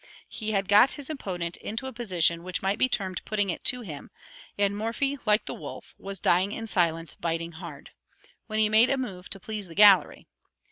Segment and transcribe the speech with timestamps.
[0.27, 3.81] He had got his opponent into a position which might be termed "putting it to
[3.81, 4.09] him,"
[4.57, 7.91] and Morphy, like the wolf, was "Dying in silence, biting hard,"
[8.47, 10.25] when he made a move "to please the gallery."